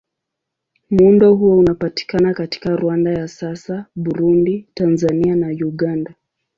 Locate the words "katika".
2.33-2.75